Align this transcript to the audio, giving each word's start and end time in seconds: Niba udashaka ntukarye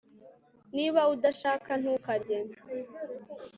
Niba 0.75 1.01
udashaka 1.13 1.69
ntukarye 1.81 2.37